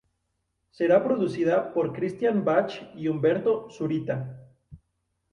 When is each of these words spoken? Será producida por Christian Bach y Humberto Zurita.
Será 0.71 0.99
producida 1.03 1.71
por 1.73 1.93
Christian 1.93 2.43
Bach 2.43 2.71
y 2.95 3.07
Humberto 3.07 3.67
Zurita. 3.69 4.49